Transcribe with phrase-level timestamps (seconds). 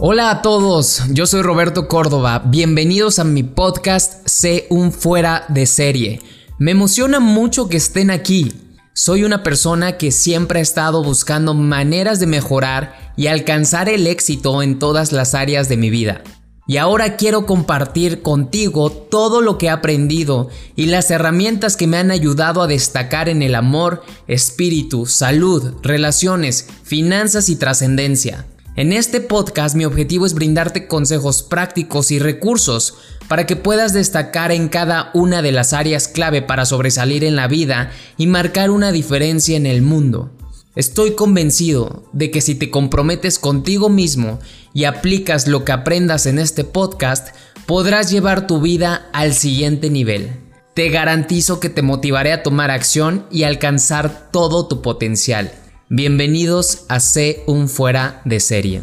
[0.00, 5.66] Hola a todos, yo soy Roberto Córdoba, bienvenidos a mi podcast Sé un fuera de
[5.66, 6.22] serie.
[6.56, 8.52] Me emociona mucho que estén aquí.
[8.92, 14.62] Soy una persona que siempre ha estado buscando maneras de mejorar y alcanzar el éxito
[14.62, 16.22] en todas las áreas de mi vida.
[16.68, 21.96] Y ahora quiero compartir contigo todo lo que he aprendido y las herramientas que me
[21.96, 28.46] han ayudado a destacar en el amor, espíritu, salud, relaciones, finanzas y trascendencia.
[28.78, 32.94] En este podcast mi objetivo es brindarte consejos prácticos y recursos
[33.26, 37.48] para que puedas destacar en cada una de las áreas clave para sobresalir en la
[37.48, 40.30] vida y marcar una diferencia en el mundo.
[40.76, 44.38] Estoy convencido de que si te comprometes contigo mismo
[44.72, 47.34] y aplicas lo que aprendas en este podcast,
[47.66, 50.30] podrás llevar tu vida al siguiente nivel.
[50.74, 55.50] Te garantizo que te motivaré a tomar acción y alcanzar todo tu potencial.
[55.90, 58.82] Bienvenidos a C un fuera de serie.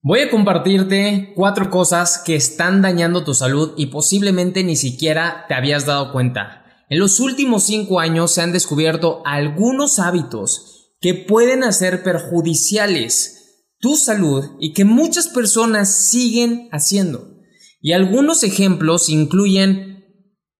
[0.00, 5.54] Voy a compartirte cuatro cosas que están dañando tu salud y posiblemente ni siquiera te
[5.54, 6.64] habías dado cuenta.
[6.88, 13.37] En los últimos cinco años se han descubierto algunos hábitos que pueden hacer perjudiciales
[13.80, 17.28] tu salud y que muchas personas siguen haciendo.
[17.80, 20.04] Y algunos ejemplos incluyen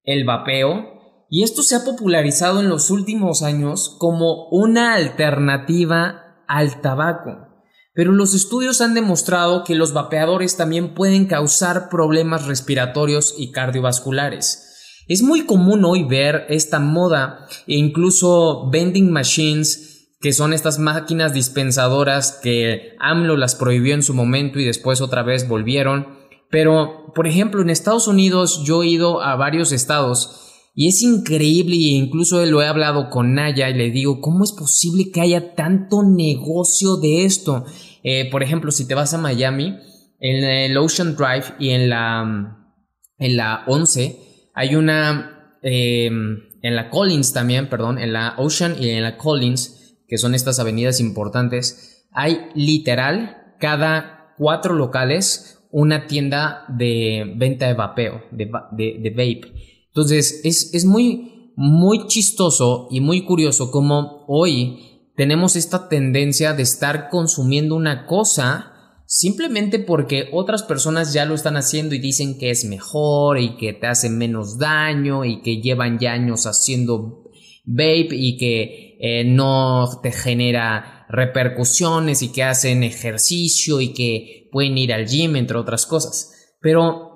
[0.05, 0.99] el vapeo,
[1.31, 7.49] y esto se ha popularizado en los últimos años como una alternativa al tabaco.
[7.93, 15.05] Pero los estudios han demostrado que los vapeadores también pueden causar problemas respiratorios y cardiovasculares.
[15.09, 19.88] Es muy común hoy ver esta moda e incluso vending machines
[20.21, 25.23] que son estas máquinas dispensadoras que AMLO las prohibió en su momento y después otra
[25.23, 26.19] vez volvieron.
[26.51, 31.75] Pero, por ejemplo, en Estados Unidos yo he ido a varios estados y es increíble
[31.75, 35.55] e incluso lo he hablado con Naya y le digo, ¿cómo es posible que haya
[35.55, 37.65] tanto negocio de esto?
[38.03, 39.77] Eh, por ejemplo, si te vas a Miami,
[40.21, 42.75] en el Ocean Drive y en la,
[43.19, 48.91] en la 11 hay una, eh, en la Collins también, perdón, en la Ocean y
[48.91, 49.78] en la Collins
[50.09, 57.75] que son estas avenidas importantes, hay literal cada cuatro locales una tienda de venta de
[57.75, 59.53] vapeo, de, vape.
[59.89, 66.63] Entonces es, es muy, muy chistoso y muy curioso como hoy tenemos esta tendencia de
[66.63, 68.73] estar consumiendo una cosa
[69.05, 73.73] simplemente porque otras personas ya lo están haciendo y dicen que es mejor y que
[73.73, 77.25] te hace menos daño y que llevan ya años haciendo
[77.65, 84.77] vape y que eh, no te genera repercusiones y que hacen ejercicio y que pueden
[84.77, 86.57] ir al gym, entre otras cosas.
[86.61, 87.09] Pero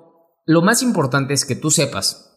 [0.45, 2.29] lo más importante es que tú sepas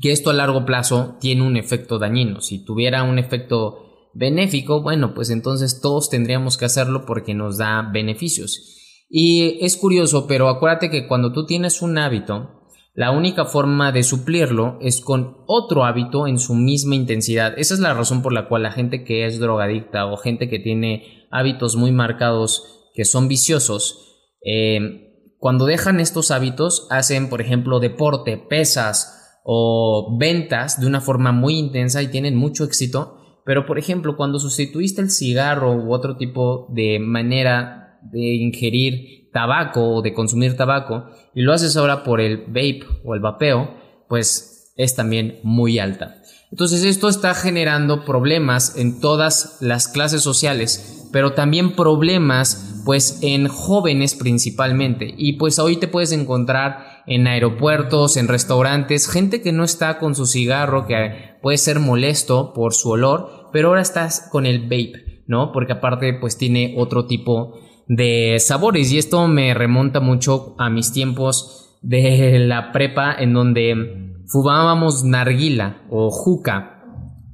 [0.00, 2.40] que esto a largo plazo tiene un efecto dañino.
[2.40, 7.90] Si tuviera un efecto benéfico, bueno, pues entonces todos tendríamos que hacerlo porque nos da
[7.92, 9.04] beneficios.
[9.08, 12.63] Y es curioso, pero acuérdate que cuando tú tienes un hábito,
[12.94, 17.54] la única forma de suplirlo es con otro hábito en su misma intensidad.
[17.58, 20.60] Esa es la razón por la cual la gente que es drogadicta o gente que
[20.60, 24.04] tiene hábitos muy marcados que son viciosos,
[24.44, 25.04] eh,
[25.44, 31.58] cuando dejan estos hábitos hacen, por ejemplo, deporte, pesas o ventas de una forma muy
[31.58, 33.18] intensa y tienen mucho éxito.
[33.44, 39.96] Pero, por ejemplo, cuando sustituiste el cigarro u otro tipo de manera de ingerir tabaco
[39.96, 43.74] o de consumir tabaco y lo haces ahora por el vape o el vapeo,
[44.08, 46.22] pues es también muy alta.
[46.52, 53.48] Entonces esto está generando problemas en todas las clases sociales, pero también problemas pues en
[53.48, 55.12] jóvenes principalmente.
[55.18, 60.14] Y pues hoy te puedes encontrar en aeropuertos, en restaurantes, gente que no está con
[60.14, 65.24] su cigarro, que puede ser molesto por su olor, pero ahora estás con el vape,
[65.26, 65.50] ¿no?
[65.50, 67.58] Porque aparte pues tiene otro tipo
[67.88, 74.22] de sabores y esto me remonta mucho a mis tiempos de la prepa en donde
[74.26, 76.74] fumábamos narguila o juca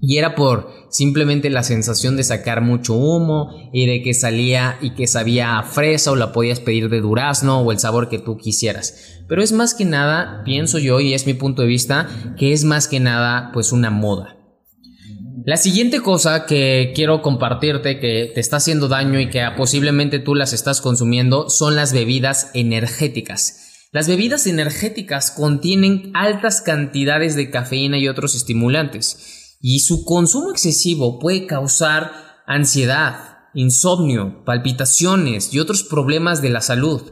[0.01, 4.95] y era por simplemente la sensación de sacar mucho humo y de que salía y
[4.95, 8.39] que sabía a fresa o la podías pedir de durazno o el sabor que tú
[8.39, 9.23] quisieras.
[9.29, 12.09] Pero es más que nada, pienso yo y es mi punto de vista,
[12.39, 14.40] que es más que nada pues una moda.
[15.51, 20.37] La siguiente cosa que quiero compartirte que te está haciendo daño y que posiblemente tú
[20.37, 23.89] las estás consumiendo son las bebidas energéticas.
[23.91, 31.19] Las bebidas energéticas contienen altas cantidades de cafeína y otros estimulantes y su consumo excesivo
[31.19, 32.13] puede causar
[32.47, 37.03] ansiedad, insomnio, palpitaciones y otros problemas de la salud.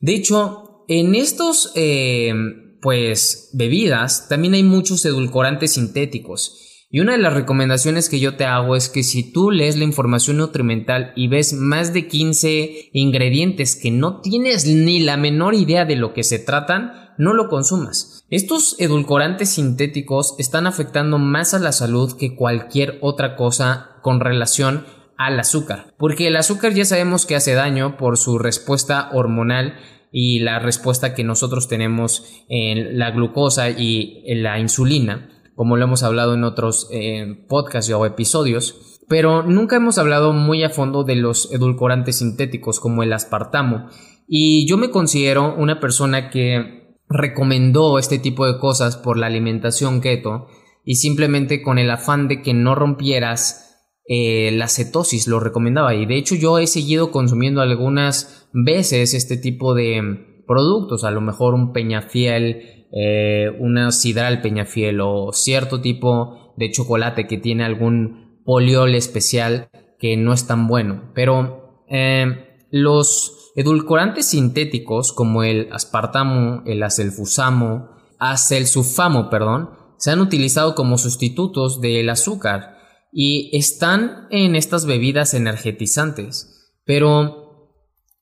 [0.00, 2.34] De hecho, en estos, eh,
[2.82, 6.64] pues bebidas también hay muchos edulcorantes sintéticos.
[6.90, 9.84] Y una de las recomendaciones que yo te hago es que si tú lees la
[9.84, 15.84] información nutrimental y ves más de 15 ingredientes que no tienes ni la menor idea
[15.84, 18.24] de lo que se tratan, no lo consumas.
[18.30, 24.86] Estos edulcorantes sintéticos están afectando más a la salud que cualquier otra cosa con relación
[25.18, 25.92] al azúcar.
[25.98, 29.74] Porque el azúcar ya sabemos que hace daño por su respuesta hormonal
[30.10, 35.82] y la respuesta que nosotros tenemos en la glucosa y en la insulina como lo
[35.82, 41.02] hemos hablado en otros eh, podcasts o episodios, pero nunca hemos hablado muy a fondo
[41.02, 43.88] de los edulcorantes sintéticos como el aspartamo.
[44.28, 50.00] Y yo me considero una persona que recomendó este tipo de cosas por la alimentación
[50.00, 50.46] keto
[50.84, 56.06] y simplemente con el afán de que no rompieras eh, la cetosis lo recomendaba y
[56.06, 61.54] de hecho yo he seguido consumiendo algunas veces este tipo de productos a lo mejor
[61.54, 68.94] un peñafiel eh, una sidral peñafiel o cierto tipo de chocolate que tiene algún poliol
[68.94, 69.68] especial
[69.98, 71.10] que no es tan bueno.
[71.14, 80.74] Pero eh, los edulcorantes sintéticos como el aspartamo, el acelfusamo, acelsulfamo, perdón, se han utilizado
[80.74, 82.78] como sustitutos del azúcar
[83.12, 86.72] y están en estas bebidas energetizantes.
[86.84, 87.48] Pero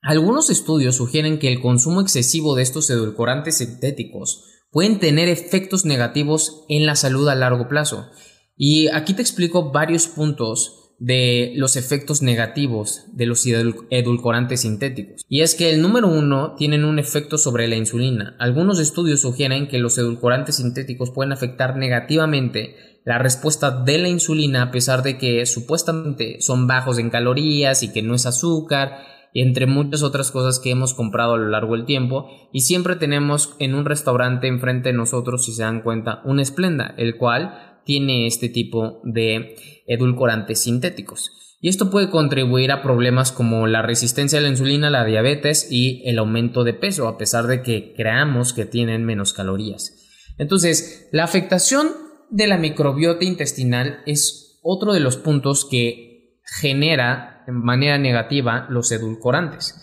[0.02, 4.44] algunos estudios sugieren que el consumo excesivo de estos edulcorantes sintéticos
[4.76, 8.10] pueden tener efectos negativos en la salud a largo plazo.
[8.58, 15.24] Y aquí te explico varios puntos de los efectos negativos de los edulcorantes sintéticos.
[15.30, 18.36] Y es que el número uno tienen un efecto sobre la insulina.
[18.38, 24.60] Algunos estudios sugieren que los edulcorantes sintéticos pueden afectar negativamente la respuesta de la insulina
[24.60, 29.66] a pesar de que supuestamente son bajos en calorías y que no es azúcar entre
[29.66, 33.74] muchas otras cosas que hemos comprado a lo largo del tiempo y siempre tenemos en
[33.74, 38.48] un restaurante enfrente de nosotros, si se dan cuenta, un Splenda, el cual tiene este
[38.48, 39.56] tipo de
[39.86, 41.30] edulcorantes sintéticos.
[41.60, 46.02] Y esto puede contribuir a problemas como la resistencia a la insulina, la diabetes y
[46.06, 49.94] el aumento de peso, a pesar de que creamos que tienen menos calorías.
[50.38, 51.88] Entonces, la afectación
[52.30, 58.90] de la microbiota intestinal es otro de los puntos que genera de manera negativa los
[58.92, 59.82] edulcorantes.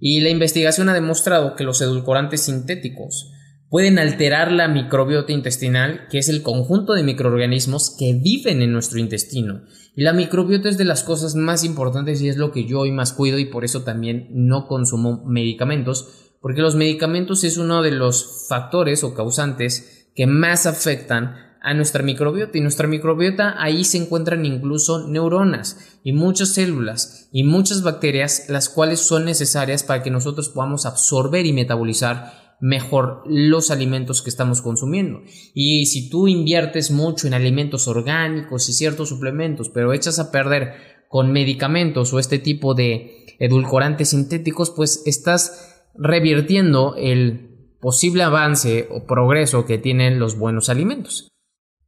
[0.00, 3.32] Y la investigación ha demostrado que los edulcorantes sintéticos
[3.72, 8.98] pueden alterar la microbiota intestinal, que es el conjunto de microorganismos que viven en nuestro
[8.98, 9.62] intestino.
[9.96, 12.92] Y la microbiota es de las cosas más importantes y es lo que yo hoy
[12.92, 17.92] más cuido y por eso también no consumo medicamentos, porque los medicamentos es uno de
[17.92, 23.98] los factores o causantes que más afectan a nuestra microbiota y nuestra microbiota ahí se
[23.98, 30.10] encuentran incluso neuronas y muchas células y muchas bacterias las cuales son necesarias para que
[30.10, 35.22] nosotros podamos absorber y metabolizar mejor los alimentos que estamos consumiendo.
[35.52, 40.74] Y si tú inviertes mucho en alimentos orgánicos y ciertos suplementos, pero echas a perder
[41.08, 49.06] con medicamentos o este tipo de edulcorantes sintéticos, pues estás revirtiendo el posible avance o
[49.06, 51.31] progreso que tienen los buenos alimentos.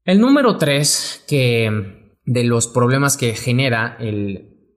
[0.04, 3.96] El número 3 que de los problemas que genera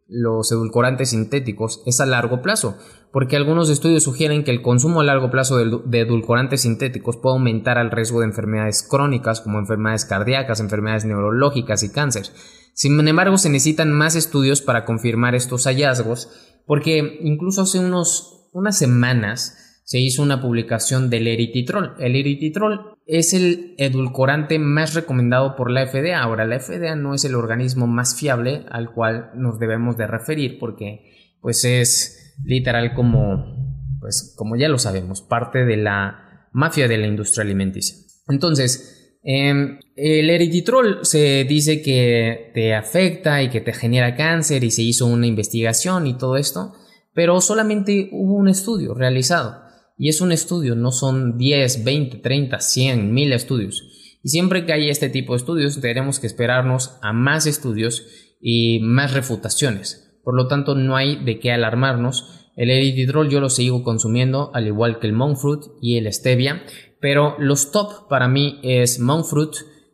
[0.08, 2.78] los edulcorantes sintéticos es a largo plazo,
[3.12, 7.36] porque algunos estudios sugieren que el consumo a largo plazo de, de, edulcorantes sintéticos puede
[7.36, 12.28] aumentar el riesgo de enfermedades crónicas como enfermedades cardíacas, enfermedades neurológicas y cáncer.
[12.74, 16.30] Sin embargo, se necesitan más estudios para confirmar estos hallazgos,
[16.66, 21.96] porque incluso hace unos, unas semanas se hizo una publicación del erititrol.
[21.98, 26.22] El erititrol es el edulcorante más recomendado por la FDA.
[26.22, 30.60] Ahora, la FDA no es el organismo más fiable al cual nos debemos de referir
[30.60, 33.56] porque pues es literal como
[34.02, 37.96] pues como ya lo sabemos, parte de la mafia de la industria alimenticia.
[38.28, 44.72] Entonces, em, el erititrol se dice que te afecta y que te genera cáncer y
[44.72, 46.74] se hizo una investigación y todo esto,
[47.14, 49.66] pero solamente hubo un estudio realizado.
[49.98, 53.84] Y es un estudio, no son 10, 20, 30, 100, 1000 estudios.
[54.24, 58.06] Y siempre que hay este tipo de estudios, tenemos que esperarnos a más estudios
[58.40, 60.20] y más refutaciones.
[60.24, 62.52] Por lo tanto, no hay de qué alarmarnos.
[62.56, 66.64] El eritidrol yo lo sigo consumiendo, al igual que el monk fruit y el stevia.
[67.00, 69.54] Pero los top para mí es monk fruit,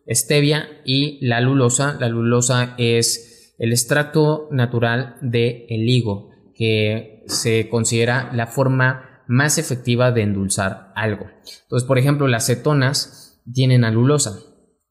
[0.09, 1.97] stevia y la lulosa.
[1.99, 9.57] La lulosa es el extracto natural del el higo, que se considera la forma más
[9.57, 11.27] efectiva de endulzar algo.
[11.63, 14.39] Entonces, por ejemplo, las cetonas tienen alulosa,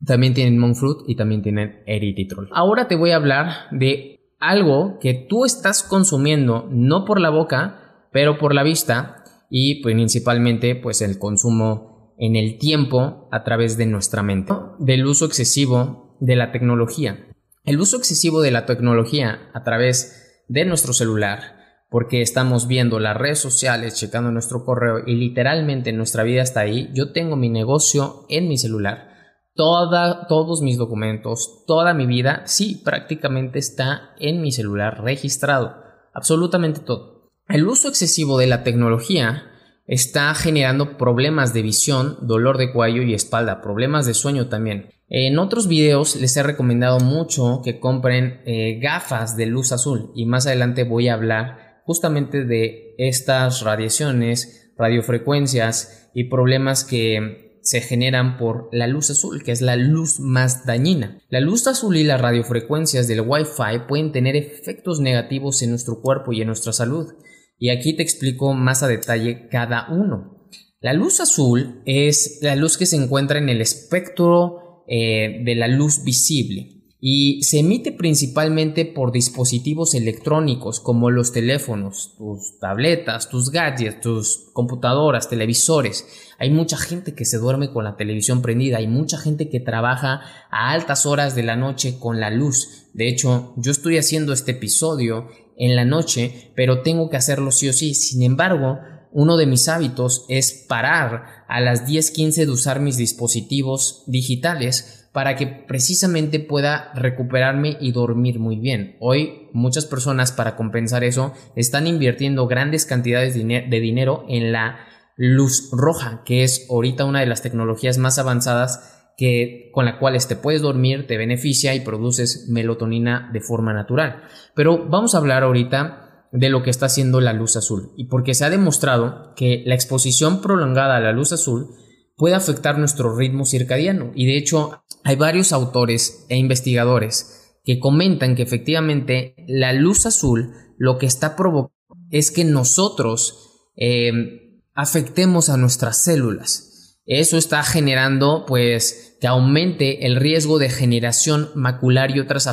[0.05, 2.49] también tienen monk fruit y también tienen eritritol.
[2.53, 8.09] Ahora te voy a hablar de algo que tú estás consumiendo no por la boca,
[8.12, 13.87] pero por la vista y principalmente pues el consumo en el tiempo a través de
[13.87, 14.53] nuestra mente.
[14.79, 17.29] Del uso excesivo de la tecnología.
[17.65, 21.62] El uso excesivo de la tecnología a través de nuestro celular,
[21.92, 26.88] porque estamos viendo las redes sociales, checando nuestro correo y literalmente nuestra vida está ahí.
[26.94, 29.11] Yo tengo mi negocio en mi celular.
[29.54, 35.76] Toda, todos mis documentos, toda mi vida, sí, prácticamente está en mi celular registrado.
[36.14, 37.30] Absolutamente todo.
[37.46, 39.50] El uso excesivo de la tecnología
[39.87, 44.88] está generando problemas de visión, dolor de cuello y espalda, problemas de sueño también.
[45.11, 50.25] En otros videos les he recomendado mucho que compren eh, gafas de luz azul y
[50.25, 58.39] más adelante voy a hablar justamente de estas radiaciones, radiofrecuencias y problemas que se generan
[58.39, 61.21] por la luz azul, que es la luz más dañina.
[61.29, 66.33] La luz azul y las radiofrecuencias del Wi-Fi pueden tener efectos negativos en nuestro cuerpo
[66.33, 67.15] y en nuestra salud
[67.62, 70.49] y aquí te explico más a detalle cada uno.
[70.81, 75.69] La luz azul es la luz que se encuentra en el espectro eh, de la
[75.69, 83.50] luz visible y se emite principalmente por dispositivos electrónicos como los teléfonos, tus tabletas, tus
[83.50, 86.06] gadgets, tus computadoras, televisores.
[86.38, 90.21] Hay mucha gente que se duerme con la televisión prendida, hay mucha gente que trabaja
[90.49, 92.87] a altas horas de la noche con la luz.
[92.94, 95.26] De hecho, yo estoy haciendo este episodio
[95.59, 97.94] en la noche, pero tengo que hacerlo sí o sí.
[97.94, 98.78] Sin embargo,
[99.11, 105.37] uno de mis hábitos es parar a las 10:15 de usar mis dispositivos digitales para
[105.37, 108.97] que precisamente pueda recuperarme y dormir muy bien.
[108.99, 114.78] Hoy muchas personas para compensar eso están invirtiendo grandes cantidades de dinero en la
[115.16, 120.16] luz roja, que es ahorita una de las tecnologías más avanzadas que, con la cual
[120.26, 124.23] te puedes dormir, te beneficia y produces melatonina de forma natural.
[124.54, 128.33] Pero vamos a hablar ahorita de lo que está haciendo la luz azul y porque
[128.33, 131.69] se ha demostrado que la exposición prolongada a la luz azul
[132.16, 138.35] puede afectar nuestro ritmo circadiano y de hecho hay varios autores e investigadores que comentan
[138.35, 141.73] que efectivamente la luz azul lo que está provocando
[142.11, 146.99] es que nosotros eh, afectemos a nuestras células.
[147.04, 152.49] Eso está generando pues que aumente el riesgo de generación macular y otras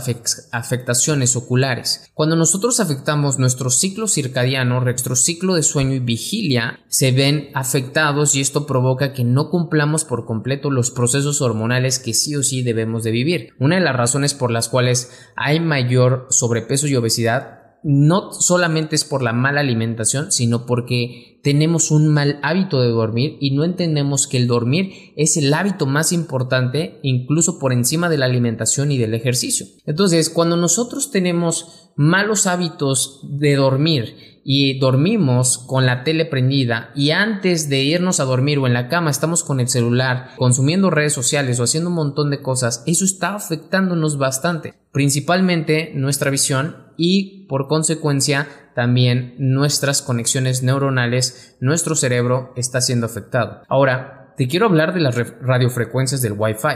[0.51, 2.11] afectaciones oculares.
[2.13, 8.35] Cuando nosotros afectamos nuestro ciclo circadiano, nuestro ciclo de sueño y vigilia se ven afectados
[8.35, 12.61] y esto provoca que no cumplamos por completo los procesos hormonales que sí o sí
[12.61, 13.53] debemos de vivir.
[13.57, 19.05] Una de las razones por las cuales hay mayor sobrepeso y obesidad no solamente es
[19.05, 24.27] por la mala alimentación, sino porque tenemos un mal hábito de dormir y no entendemos
[24.27, 28.97] que el dormir es el hábito más importante incluso por encima de la alimentación y
[28.97, 29.65] del ejercicio.
[29.85, 37.11] Entonces, cuando nosotros tenemos malos hábitos de dormir y dormimos con la tele prendida y
[37.11, 41.13] antes de irnos a dormir o en la cama estamos con el celular consumiendo redes
[41.13, 47.47] sociales o haciendo un montón de cosas, eso está afectándonos bastante, principalmente nuestra visión y
[47.47, 53.61] por consecuencia también nuestras conexiones neuronales, nuestro cerebro está siendo afectado.
[53.69, 56.75] Ahora, te quiero hablar de las radiofrecuencias del Wi-Fi.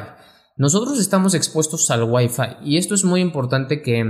[0.56, 4.04] Nosotros estamos expuestos al Wi-Fi y esto es muy importante que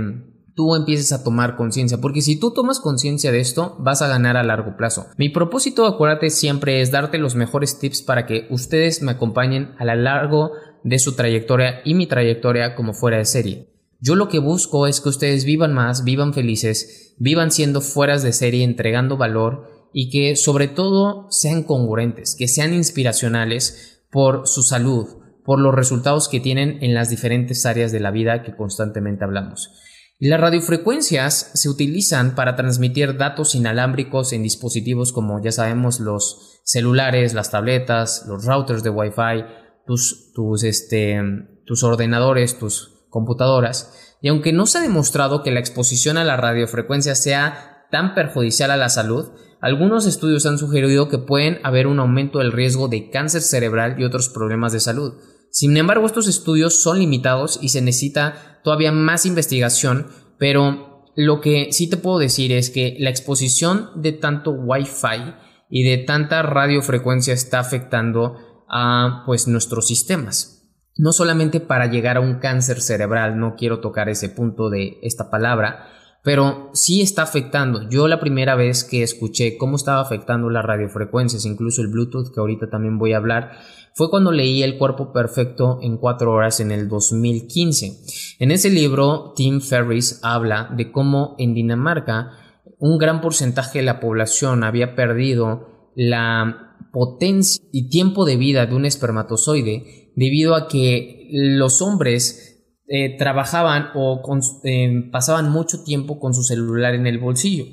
[0.54, 4.36] tú empieces a tomar conciencia, porque si tú tomas conciencia de esto, vas a ganar
[4.36, 5.06] a largo plazo.
[5.18, 9.84] Mi propósito, acuérdate, siempre es darte los mejores tips para que ustedes me acompañen a
[9.84, 10.52] lo largo
[10.84, 13.73] de su trayectoria y mi trayectoria como fuera de serie.
[14.04, 18.34] Yo lo que busco es que ustedes vivan más, vivan felices, vivan siendo fueras de
[18.34, 25.06] serie, entregando valor y que sobre todo sean congruentes, que sean inspiracionales por su salud,
[25.42, 29.70] por los resultados que tienen en las diferentes áreas de la vida que constantemente hablamos.
[30.18, 37.32] Las radiofrecuencias se utilizan para transmitir datos inalámbricos en dispositivos como ya sabemos los celulares,
[37.32, 39.44] las tabletas, los routers de Wi-Fi,
[39.86, 41.18] tus, tus, este,
[41.64, 44.16] tus ordenadores, tus computadoras.
[44.20, 48.72] Y aunque no se ha demostrado que la exposición a la radiofrecuencia sea tan perjudicial
[48.72, 49.28] a la salud,
[49.60, 54.04] algunos estudios han sugerido que pueden haber un aumento del riesgo de cáncer cerebral y
[54.04, 55.14] otros problemas de salud.
[55.50, 61.68] Sin embargo, estos estudios son limitados y se necesita todavía más investigación, pero lo que
[61.70, 65.34] sí te puedo decir es que la exposición de tanto Wi-Fi
[65.70, 70.53] y de tanta radiofrecuencia está afectando a pues nuestros sistemas.
[70.96, 75.28] No solamente para llegar a un cáncer cerebral, no quiero tocar ese punto de esta
[75.28, 75.88] palabra,
[76.22, 77.88] pero sí está afectando.
[77.90, 82.40] Yo la primera vez que escuché cómo estaba afectando las radiofrecuencias, incluso el Bluetooth, que
[82.40, 83.58] ahorita también voy a hablar,
[83.92, 88.36] fue cuando leí El cuerpo perfecto en cuatro horas en el 2015.
[88.38, 92.30] En ese libro, Tim Ferriss habla de cómo en Dinamarca
[92.78, 98.74] un gran porcentaje de la población había perdido la potencia y tiempo de vida de
[98.74, 104.22] un espermatozoide debido a que los hombres eh, trabajaban o
[104.64, 107.64] eh, pasaban mucho tiempo con su celular en el bolsillo.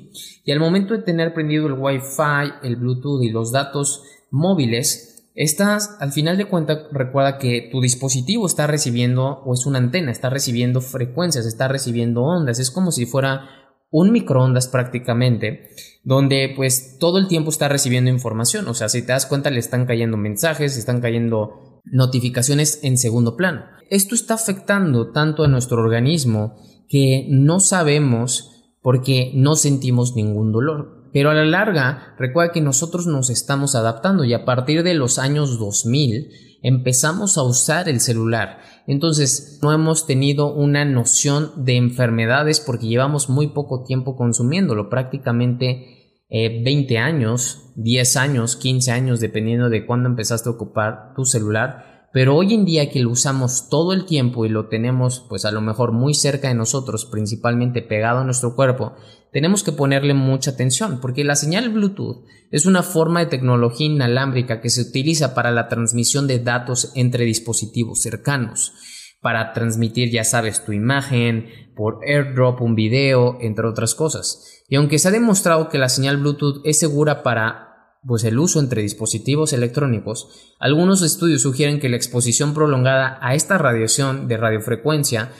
[0.44, 5.96] Y al momento de tener prendido el Wi-Fi, el Bluetooth y los datos móviles, Estás,
[5.98, 10.28] al final de cuentas, recuerda que tu dispositivo está recibiendo, o es una antena, está
[10.28, 13.48] recibiendo frecuencias, está recibiendo ondas, es como si fuera
[13.90, 15.70] un microondas prácticamente,
[16.04, 19.58] donde pues todo el tiempo está recibiendo información, o sea, si te das cuenta le
[19.58, 23.64] están cayendo mensajes, están cayendo notificaciones en segundo plano.
[23.90, 26.56] Esto está afectando tanto a nuestro organismo
[26.88, 28.50] que no sabemos
[28.82, 31.10] porque no sentimos ningún dolor.
[31.12, 35.18] Pero a la larga, recuerda que nosotros nos estamos adaptando y a partir de los
[35.18, 36.30] años 2000
[36.62, 38.60] empezamos a usar el celular.
[38.86, 46.01] Entonces no hemos tenido una noción de enfermedades porque llevamos muy poco tiempo consumiéndolo, prácticamente
[46.32, 52.08] 20 eh, años, 10 años, 15 años, dependiendo de cuándo empezaste a ocupar tu celular.
[52.12, 55.50] Pero hoy en día que lo usamos todo el tiempo y lo tenemos pues a
[55.50, 58.94] lo mejor muy cerca de nosotros, principalmente pegado a nuestro cuerpo,
[59.32, 64.60] tenemos que ponerle mucha atención porque la señal Bluetooth es una forma de tecnología inalámbrica
[64.60, 68.74] que se utiliza para la transmisión de datos entre dispositivos cercanos,
[69.22, 74.64] para transmitir ya sabes tu imagen, por airdrop un video, entre otras cosas.
[74.68, 77.68] Y aunque se ha demostrado que la señal Bluetooth es segura para
[78.04, 83.58] pues el uso entre dispositivos electrónicos, algunos estudios sugieren que la exposición prolongada a esta
[83.58, 85.30] radiación de radiofrecuencia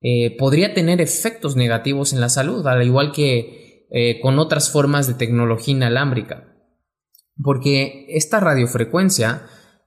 [0.00, 5.06] eh, podría tener efectos negativos en la salud, al igual que eh, con otras formas
[5.06, 6.56] de tecnología inalámbrica.
[7.40, 9.42] Porque esta radiofrecuencia,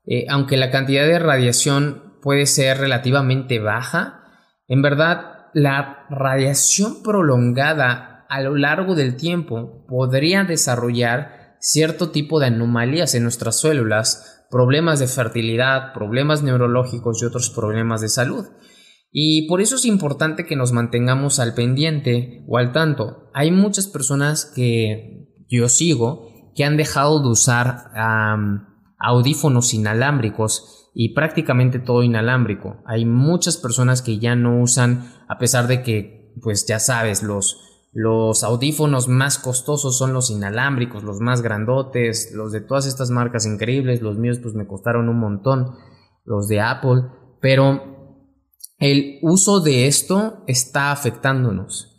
[0.05, 4.23] eh, aunque la cantidad de radiación puede ser relativamente baja,
[4.67, 12.47] en verdad la radiación prolongada a lo largo del tiempo podría desarrollar cierto tipo de
[12.47, 18.47] anomalías en nuestras células, problemas de fertilidad, problemas neurológicos y otros problemas de salud.
[19.11, 23.29] Y por eso es importante que nos mantengamos al pendiente o al tanto.
[23.35, 27.91] Hay muchas personas que yo sigo que han dejado de usar
[28.97, 32.77] audífonos inalámbricos y prácticamente todo inalámbrico.
[32.85, 37.89] Hay muchas personas que ya no usan, a pesar de que, pues ya sabes, los,
[37.91, 43.45] los audífonos más costosos son los inalámbricos, los más grandotes, los de todas estas marcas
[43.45, 45.75] increíbles, los míos pues me costaron un montón,
[46.23, 47.03] los de Apple,
[47.41, 47.81] pero
[48.79, 51.91] el uso de esto está afectándonos.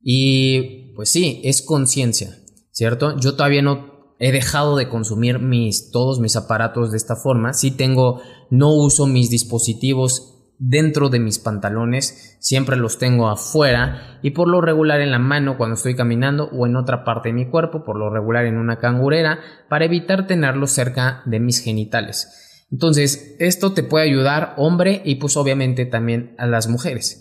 [0.00, 2.38] Y pues sí, es conciencia,
[2.70, 3.18] ¿cierto?
[3.18, 7.52] Yo todavía no he dejado de consumir mis, todos mis aparatos de esta forma.
[7.52, 14.30] Sí tengo, no uso mis dispositivos dentro de mis pantalones, siempre los tengo afuera y
[14.30, 17.50] por lo regular en la mano cuando estoy caminando o en otra parte de mi
[17.50, 22.66] cuerpo, por lo regular en una cangurera, para evitar tenerlos cerca de mis genitales.
[22.70, 27.20] Entonces, esto te puede ayudar hombre y pues obviamente también a las mujeres.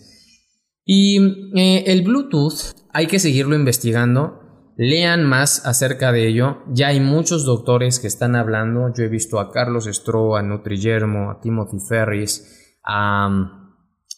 [0.86, 1.20] Y
[1.56, 4.43] eh, el Bluetooth hay que seguirlo investigando.
[4.76, 6.58] Lean más acerca de ello.
[6.68, 8.92] Ya hay muchos doctores que están hablando.
[8.96, 13.30] Yo he visto a Carlos Stroh, a Nutrigermo, a Timothy Ferris, a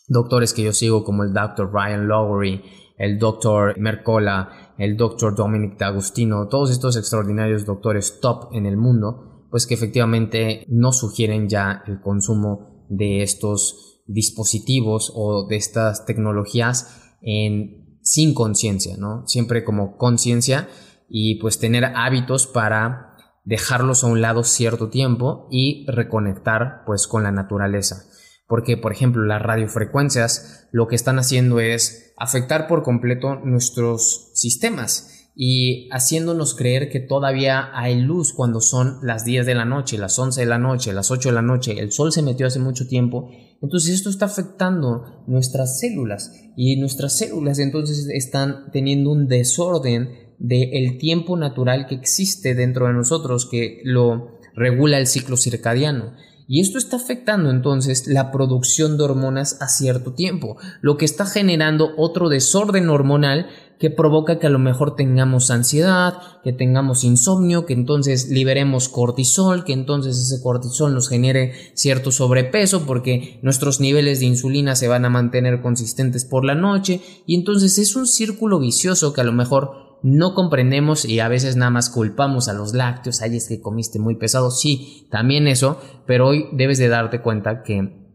[0.08, 1.72] doctores que yo sigo como el Dr.
[1.72, 2.64] Ryan Lowery,
[2.98, 3.78] el Dr.
[3.78, 5.36] Mercola, el Dr.
[5.36, 11.50] Dominic D'Agostino, todos estos extraordinarios doctores top en el mundo, pues que efectivamente no sugieren
[11.50, 19.28] ya el consumo de estos dispositivos o de estas tecnologías en, sin conciencia, ¿no?
[19.28, 20.70] Siempre como conciencia
[21.10, 27.24] y pues tener hábitos para dejarlos a un lado cierto tiempo y reconectar pues con
[27.24, 28.06] la naturaleza.
[28.48, 35.32] Porque, por ejemplo, las radiofrecuencias lo que están haciendo es afectar por completo nuestros sistemas
[35.36, 40.18] y haciéndonos creer que todavía hay luz cuando son las 10 de la noche, las
[40.18, 42.88] 11 de la noche, las 8 de la noche, el sol se metió hace mucho
[42.88, 43.30] tiempo,
[43.62, 50.98] entonces esto está afectando nuestras células y nuestras células entonces están teniendo un desorden del
[50.98, 56.14] tiempo natural que existe dentro de nosotros que lo regula el ciclo circadiano.
[56.48, 61.26] Y esto está afectando entonces la producción de hormonas a cierto tiempo, lo que está
[61.26, 63.48] generando otro desorden hormonal
[63.80, 69.64] que provoca que a lo mejor tengamos ansiedad, que tengamos insomnio, que entonces liberemos cortisol,
[69.64, 75.06] que entonces ese cortisol nos genere cierto sobrepeso porque nuestros niveles de insulina se van
[75.06, 77.02] a mantener consistentes por la noche.
[77.26, 81.56] Y entonces es un círculo vicioso que a lo mejor no comprendemos y a veces
[81.56, 85.82] nada más culpamos a los lácteos, ay es que comiste muy pesado, sí, también eso,
[86.06, 88.06] pero hoy debes de darte cuenta que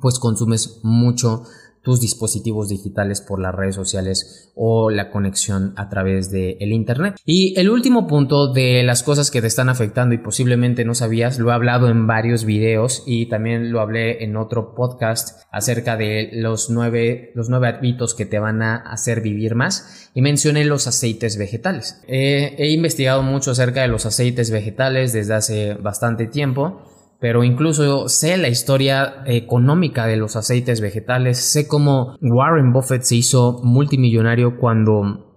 [0.00, 1.44] pues consumes mucho
[1.84, 7.16] tus dispositivos digitales por las redes sociales o la conexión a través del el internet.
[7.24, 11.38] Y el último punto de las cosas que te están afectando y posiblemente no sabías,
[11.38, 16.30] lo he hablado en varios videos y también lo hablé en otro podcast acerca de
[16.32, 20.86] los nueve, los nueve hábitos que te van a hacer vivir más y mencioné los
[20.86, 22.00] aceites vegetales.
[22.08, 26.80] he investigado mucho acerca de los aceites vegetales desde hace bastante tiempo
[27.24, 33.16] pero incluso sé la historia económica de los aceites vegetales, sé cómo Warren Buffett se
[33.16, 35.32] hizo multimillonario cuando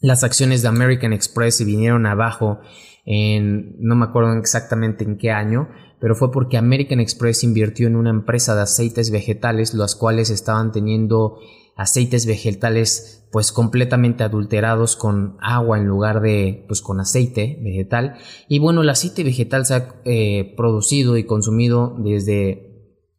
[0.00, 2.58] las acciones de American Express se vinieron abajo
[3.04, 5.68] en, no me acuerdo exactamente en qué año,
[6.00, 10.72] pero fue porque American Express invirtió en una empresa de aceites vegetales, los cuales estaban
[10.72, 11.38] teniendo
[11.76, 18.16] aceites vegetales pues completamente adulterados con agua en lugar de pues con aceite vegetal.
[18.48, 22.70] Y bueno el aceite vegetal se ha eh, producido y consumido desde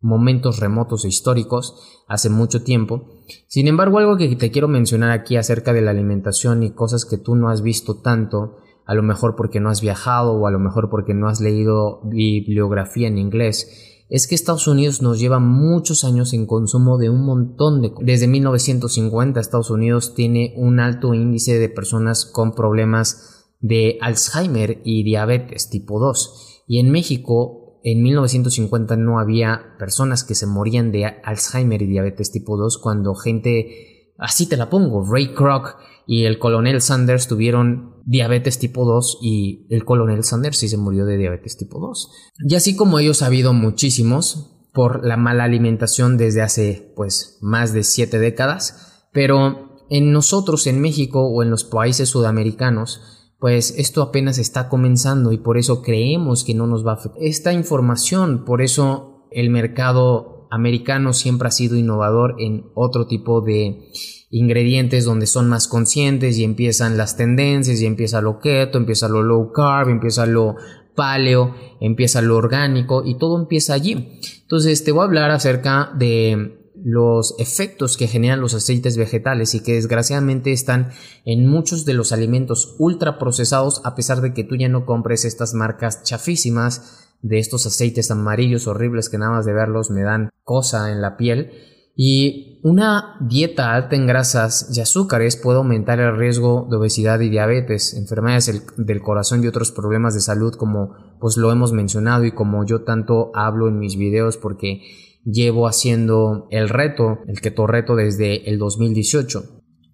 [0.02, 3.22] momentos remotos e históricos hace mucho tiempo.
[3.48, 7.18] Sin embargo algo que te quiero mencionar aquí acerca de la alimentación y cosas que
[7.18, 10.60] tú no has visto tanto a lo mejor porque no has viajado o a lo
[10.60, 16.04] mejor porque no has leído bibliografía en inglés es que Estados Unidos nos lleva muchos
[16.04, 17.94] años en consumo de un montón de...
[18.02, 25.04] Desde 1950 Estados Unidos tiene un alto índice de personas con problemas de Alzheimer y
[25.04, 26.64] diabetes tipo 2.
[26.68, 32.34] Y en México en 1950 no había personas que se morían de Alzheimer y diabetes
[32.34, 33.91] tipo 2 cuando gente,
[34.22, 39.66] así te la pongo, Ray Kroc y el coronel Sanders tuvieron diabetes tipo 2 y
[39.70, 42.12] el coronel Sanders sí se murió de diabetes tipo 2.
[42.48, 47.74] Y así como ellos ha habido muchísimos por la mala alimentación desde hace pues más
[47.74, 53.02] de 7 décadas, pero en nosotros en México o en los países sudamericanos
[53.42, 57.24] pues esto apenas está comenzando y por eso creemos que no nos va a afectar.
[57.24, 63.90] Esta información, por eso el mercado americano siempre ha sido innovador en otro tipo de
[64.30, 69.24] ingredientes donde son más conscientes y empiezan las tendencias y empieza lo keto, empieza lo
[69.24, 70.56] low carb, empieza lo
[70.96, 74.20] paleo, empieza lo orgánico y todo empieza allí.
[74.42, 79.62] Entonces te voy a hablar acerca de los efectos que generan los aceites vegetales y
[79.62, 80.90] que desgraciadamente están
[81.26, 85.26] en muchos de los alimentos ultra procesados a pesar de que tú ya no compres
[85.26, 90.30] estas marcas chafísimas de estos aceites amarillos horribles que nada más de verlos me dan
[90.44, 91.52] cosa en la piel.
[91.96, 97.30] Y una dieta alta en grasas y azúcares puede aumentar el riesgo de obesidad y
[97.30, 102.32] diabetes, enfermedades del corazón y otros problemas de salud como pues lo hemos mencionado y
[102.32, 104.82] como yo tanto hablo en mis videos porque
[105.26, 109.44] llevo haciendo el reto, el keto reto desde el 2018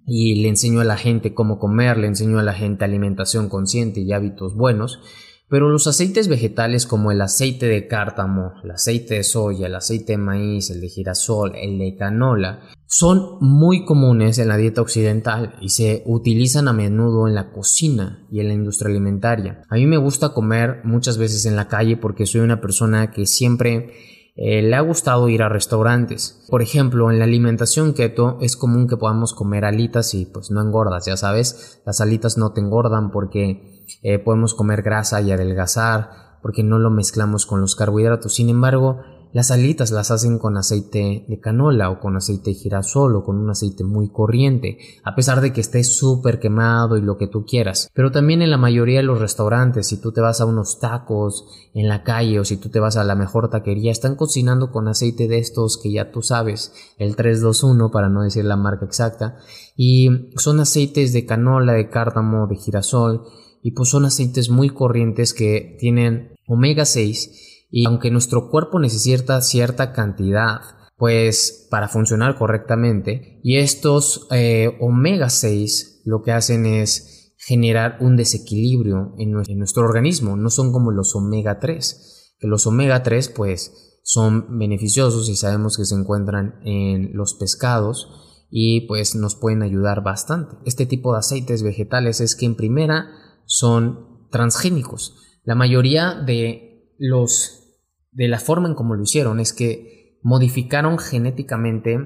[0.06, 4.00] y le enseño a la gente cómo comer, le enseño a la gente alimentación consciente
[4.00, 5.02] y hábitos buenos
[5.50, 10.14] pero los aceites vegetales como el aceite de cártamo, el aceite de soya, el aceite
[10.14, 15.56] de maíz, el de girasol, el de canola, son muy comunes en la dieta occidental
[15.62, 19.62] y se utilizan a menudo en la cocina y en la industria alimentaria.
[19.70, 23.26] A mí me gusta comer muchas veces en la calle porque soy una persona que
[23.26, 23.94] siempre
[24.38, 26.46] eh, le ha gustado ir a restaurantes.
[26.50, 30.62] Por ejemplo, en la alimentación keto es común que podamos comer alitas y pues no
[30.62, 36.38] engordas, ya sabes, las alitas no te engordan porque eh, podemos comer grasa y adelgazar
[36.42, 38.36] porque no lo mezclamos con los carbohidratos.
[38.36, 39.02] Sin embargo,
[39.34, 43.38] las alitas las hacen con aceite de canola o con aceite de girasol o con
[43.38, 47.46] un aceite muy corriente, a pesar de que esté súper quemado y lo que tú
[47.46, 47.90] quieras.
[47.94, 51.46] Pero también en la mayoría de los restaurantes, si tú te vas a unos tacos
[51.74, 54.88] en la calle o si tú te vas a la mejor taquería, están cocinando con
[54.88, 59.38] aceite de estos que ya tú sabes, el 321 para no decir la marca exacta,
[59.76, 63.24] y son aceites de canola, de cártamo, de girasol,
[63.62, 69.42] y pues son aceites muy corrientes que tienen omega 6 y aunque nuestro cuerpo necesita
[69.42, 70.62] cierta cantidad
[70.98, 78.16] pues para funcionar correctamente y estos eh, omega 6 lo que hacen es generar un
[78.16, 84.00] desequilibrio en nuestro, organismo no son como los omega 3 que los omega 3 pues
[84.04, 88.08] son beneficiosos y sabemos que se encuentran en los pescados
[88.50, 90.56] y pues nos pueden ayudar bastante.
[90.66, 93.10] Este tipo de aceites vegetales es que en primera
[93.46, 95.16] son transgénicos.
[95.44, 97.64] La mayoría de los
[98.12, 101.98] de la forma en como lo hicieron es que modificaron genéticamente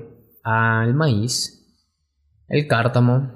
[0.44, 1.86] al maíz,
[2.48, 3.32] el cártamo,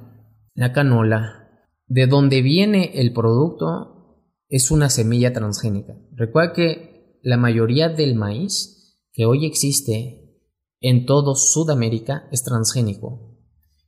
[0.54, 1.42] la canola.
[1.88, 5.96] De donde viene el producto es una semilla transgénica.
[6.14, 10.42] Recuerda que la mayoría del maíz que hoy existe
[10.82, 13.40] en todo Sudamérica es transgénico.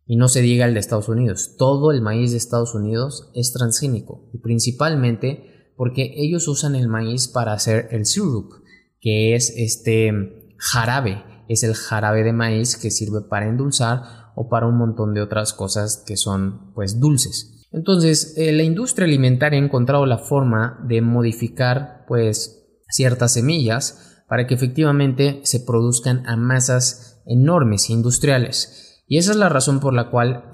[0.06, 1.56] Y no se diga el de Estados Unidos.
[1.58, 4.30] Todo el maíz de Estados Unidos es transgénico.
[4.34, 8.52] Y principalmente porque ellos usan el maíz para hacer el syrup,
[9.00, 10.12] que es este
[10.58, 15.22] jarabe es el jarabe de maíz que sirve para endulzar o para un montón de
[15.22, 17.66] otras cosas que son pues dulces.
[17.72, 24.48] Entonces, eh, la industria alimentaria ha encontrado la forma de modificar pues ciertas semillas para
[24.48, 28.87] que efectivamente se produzcan a masas enormes industriales.
[29.08, 30.50] Y esa es la razón por la cual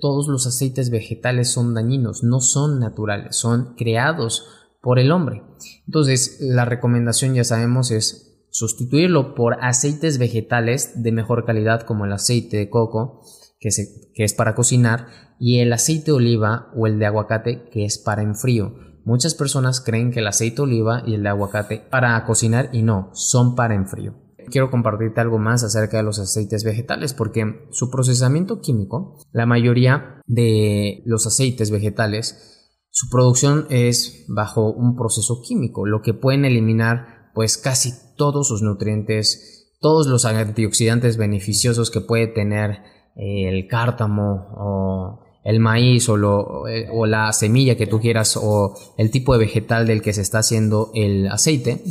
[0.00, 4.46] todos los aceites vegetales son dañinos, no son naturales, son creados
[4.82, 5.42] por el hombre.
[5.86, 12.12] Entonces, la recomendación ya sabemos es sustituirlo por aceites vegetales de mejor calidad como el
[12.12, 13.22] aceite de coco,
[13.58, 13.70] que,
[14.14, 15.06] es para cocinar,
[15.40, 18.74] y el aceite de oliva o el de aguacate, que es para enfrío.
[19.04, 22.82] Muchas personas creen que el aceite de oliva y el de aguacate para cocinar y
[22.82, 24.23] no, son para enfrío.
[24.50, 30.20] Quiero compartirte algo más acerca de los aceites vegetales porque su procesamiento químico, la mayoría
[30.26, 37.30] de los aceites vegetales, su producción es bajo un proceso químico, lo que pueden eliminar
[37.34, 42.82] pues casi todos sus nutrientes, todos los antioxidantes beneficiosos que puede tener
[43.16, 48.74] eh, el cártamo o el maíz o, eh, o, la semilla que tú quieras o
[48.96, 51.82] el tipo de vegetal del que se está haciendo el aceite,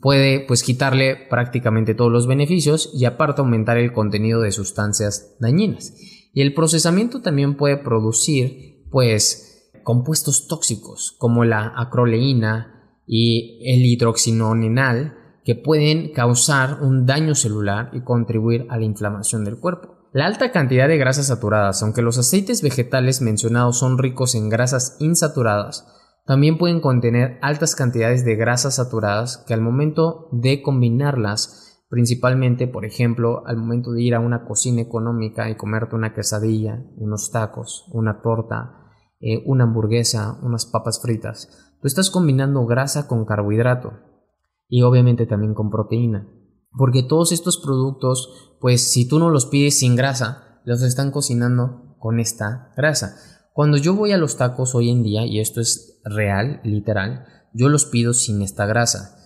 [0.00, 5.92] puede pues quitarle prácticamente todos los beneficios y aparte aumentar el contenido de sustancias dañinas.
[6.32, 15.16] Y el procesamiento también puede producir pues compuestos tóxicos como la acroleína y el hidroxinonenal
[15.44, 19.99] que pueden causar un daño celular y contribuir a la inflamación del cuerpo.
[20.12, 24.96] La alta cantidad de grasas saturadas, aunque los aceites vegetales mencionados son ricos en grasas
[24.98, 25.86] insaturadas,
[26.26, 32.84] también pueden contener altas cantidades de grasas saturadas que al momento de combinarlas, principalmente, por
[32.84, 37.88] ejemplo, al momento de ir a una cocina económica y comerte una quesadilla, unos tacos,
[37.92, 43.92] una torta, eh, una hamburguesa, unas papas fritas, tú estás combinando grasa con carbohidrato
[44.68, 46.26] y obviamente también con proteína.
[46.76, 51.96] Porque todos estos productos, pues si tú no los pides sin grasa, los están cocinando
[51.98, 53.16] con esta grasa.
[53.52, 57.68] Cuando yo voy a los tacos hoy en día, y esto es real, literal, yo
[57.68, 59.16] los pido sin esta grasa.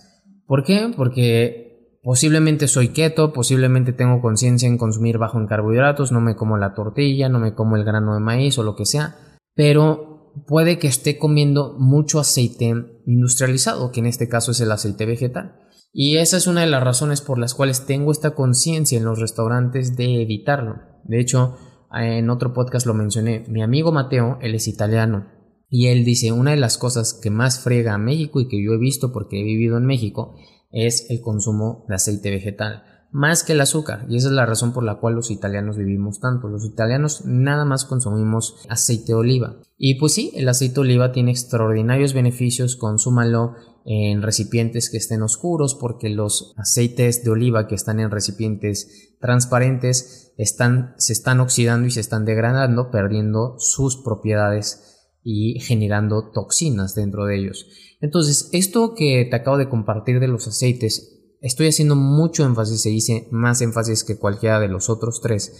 [0.47, 0.91] ¿Por qué?
[0.95, 6.57] Porque posiblemente soy keto, posiblemente tengo conciencia en consumir bajo en carbohidratos, no me como
[6.57, 9.15] la tortilla, no me como el grano de maíz o lo que sea,
[9.55, 15.05] pero puede que esté comiendo mucho aceite industrializado, que en este caso es el aceite
[15.05, 15.59] vegetal.
[15.97, 19.17] Y esa es una de las razones por las cuales tengo esta conciencia en los
[19.17, 20.81] restaurantes de evitarlo.
[21.05, 21.55] De hecho,
[21.93, 23.45] en otro podcast lo mencioné.
[23.47, 25.27] Mi amigo Mateo, él es italiano.
[25.69, 28.73] Y él dice, una de las cosas que más frega a México y que yo
[28.73, 30.35] he visto porque he vivido en México
[30.69, 32.83] es el consumo de aceite vegetal
[33.15, 34.05] más que el azúcar.
[34.09, 36.49] Y esa es la razón por la cual los italianos vivimos tanto.
[36.49, 39.55] Los italianos nada más consumimos aceite de oliva.
[39.77, 43.53] Y pues sí, el aceite de oliva tiene extraordinarios beneficios, consúmalo
[43.85, 50.33] en recipientes que estén oscuros porque los aceites de oliva que están en recipientes transparentes
[50.37, 57.25] están, se están oxidando y se están degradando, perdiendo sus propiedades y generando toxinas dentro
[57.25, 57.67] de ellos.
[58.01, 62.89] Entonces, esto que te acabo de compartir de los aceites Estoy haciendo mucho énfasis, se
[62.89, 65.55] dice más énfasis que cualquiera de los otros tres,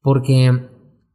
[0.00, 0.68] porque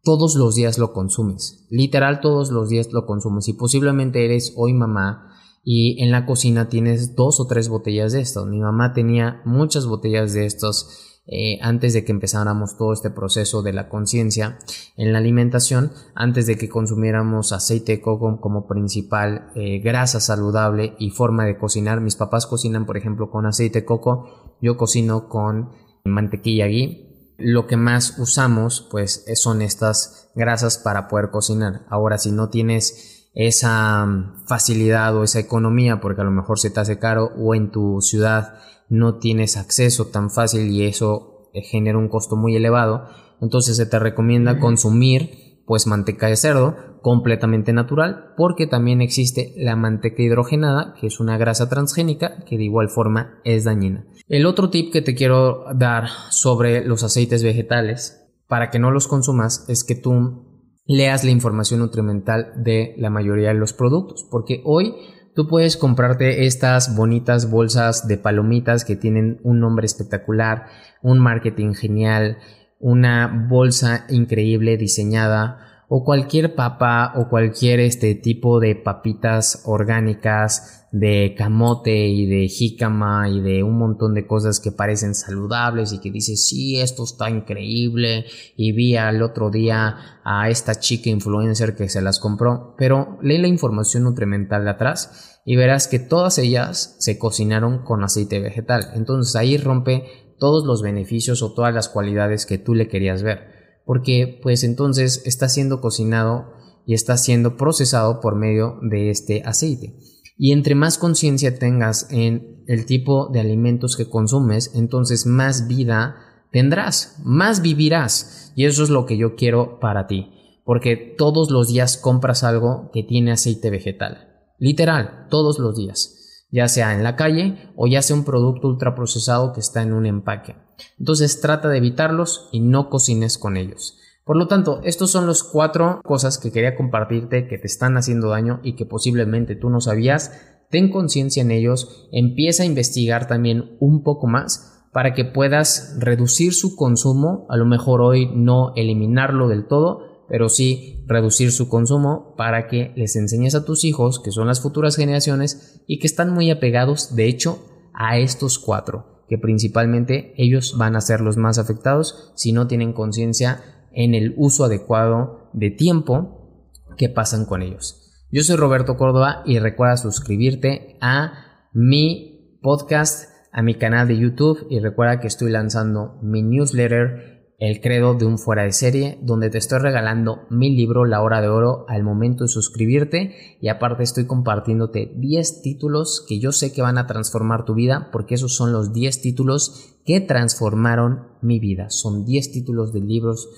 [0.04, 4.74] todos los días lo consumes, literal todos los días lo consumes y posiblemente eres hoy
[4.74, 5.39] mamá
[5.72, 8.48] y en la cocina tienes dos o tres botellas de estos.
[8.48, 13.62] Mi mamá tenía muchas botellas de estos eh, antes de que empezáramos todo este proceso
[13.62, 14.58] de la conciencia
[14.98, 20.96] en la alimentación, antes de que consumiéramos aceite de coco como principal eh, grasa saludable
[20.98, 22.02] y forma de cocinar.
[22.02, 25.70] Mis papás cocinan, por ejemplo, con aceite de coco, yo cocino con
[26.04, 27.36] mantequilla ghee.
[27.38, 31.86] Lo que más usamos, pues, son estas grasas para poder cocinar.
[31.90, 36.70] Ahora, si no tienes esa mm, facilidad o esa economía, porque a lo mejor se
[36.70, 38.56] te hace caro o en tu ciudad
[38.90, 43.06] no tienes acceso tan fácil y eso eh, genera un costo muy elevado,
[43.42, 49.76] entonces se te recomienda consumir pues manteca de cerdo completamente natural porque también existe la
[49.76, 54.06] manteca hidrogenada que es una grasa transgénica que de igual forma es dañina.
[54.28, 59.08] El otro tip que te quiero dar sobre los aceites vegetales para que no los
[59.08, 60.49] consumas es que tú
[60.90, 64.94] leas la información nutrimental de la mayoría de los productos porque hoy
[65.40, 70.66] Tú puedes comprarte estas bonitas bolsas de palomitas que tienen un nombre espectacular,
[71.02, 72.40] un marketing genial,
[72.78, 81.34] una bolsa increíble diseñada o cualquier papa o cualquier este tipo de papitas orgánicas de
[81.36, 86.12] camote y de jícama y de un montón de cosas que parecen saludables y que
[86.12, 88.26] dices sí esto está increíble
[88.56, 92.76] y vi al otro día a esta chica influencer que se las compró.
[92.78, 98.04] Pero lee la información nutrimental de atrás y verás que todas ellas se cocinaron con
[98.04, 98.92] aceite vegetal.
[98.94, 103.59] Entonces ahí rompe todos los beneficios o todas las cualidades que tú le querías ver.
[103.90, 106.54] Porque pues entonces está siendo cocinado
[106.86, 109.98] y está siendo procesado por medio de este aceite.
[110.38, 116.18] Y entre más conciencia tengas en el tipo de alimentos que consumes, entonces más vida
[116.52, 118.54] tendrás, más vivirás.
[118.56, 120.34] Y eso es lo que yo quiero para ti.
[120.64, 124.54] Porque todos los días compras algo que tiene aceite vegetal.
[124.60, 126.19] Literal, todos los días.
[126.52, 130.06] Ya sea en la calle o ya sea un producto ultraprocesado que está en un
[130.06, 130.56] empaque.
[130.98, 134.00] Entonces trata de evitarlos y no cocines con ellos.
[134.30, 138.30] Por lo tanto, estos son los cuatro cosas que quería compartirte que te están haciendo
[138.30, 140.32] daño y que posiblemente tú no sabías.
[140.70, 146.54] Ten conciencia en ellos, empieza a investigar también un poco más para que puedas reducir
[146.54, 152.36] su consumo, a lo mejor hoy no eliminarlo del todo, pero sí reducir su consumo
[152.38, 156.32] para que les enseñes a tus hijos, que son las futuras generaciones y que están
[156.32, 161.58] muy apegados, de hecho, a estos cuatro, que principalmente ellos van a ser los más
[161.58, 168.28] afectados si no tienen conciencia en el uso adecuado de tiempo que pasan con ellos.
[168.32, 171.34] Yo soy Roberto Córdoba y recuerda suscribirte a
[171.74, 177.82] mi podcast, a mi canal de YouTube y recuerda que estoy lanzando mi newsletter el
[177.82, 181.50] credo de un fuera de serie, donde te estoy regalando mi libro La hora de
[181.50, 186.82] oro al momento de suscribirte y aparte estoy compartiéndote 10 títulos que yo sé que
[186.82, 191.90] van a transformar tu vida porque esos son los 10 títulos que transformaron mi vida.
[191.90, 193.50] Son 10 títulos de libros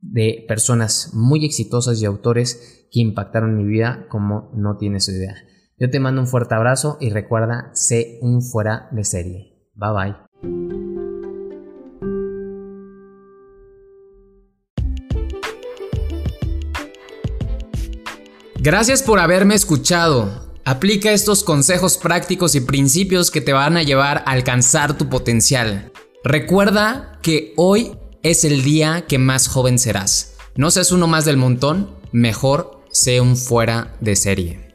[0.00, 5.34] de personas muy exitosas y autores que impactaron mi vida como no tienes idea.
[5.78, 9.70] Yo te mando un fuerte abrazo y recuerda, sé un fuera de serie.
[9.74, 10.77] Bye bye.
[18.70, 20.52] Gracias por haberme escuchado.
[20.66, 25.90] Aplica estos consejos prácticos y principios que te van a llevar a alcanzar tu potencial.
[26.22, 30.34] Recuerda que hoy es el día que más joven serás.
[30.54, 34.67] No seas uno más del montón, mejor sé un fuera de serie.